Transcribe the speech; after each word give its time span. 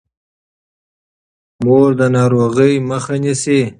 مور 1.63 1.89
د 1.99 2.01
ناروغۍ 2.15 2.73
مخه 2.89 3.15
نیسي. 3.23 3.61